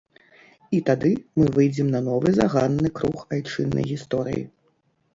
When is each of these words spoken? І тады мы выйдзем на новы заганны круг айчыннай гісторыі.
І 0.77 0.79
тады 0.87 1.11
мы 1.41 1.45
выйдзем 1.59 1.93
на 1.97 2.03
новы 2.09 2.35
заганны 2.41 2.95
круг 2.99 3.25
айчыннай 3.41 3.83
гісторыі. 3.95 4.43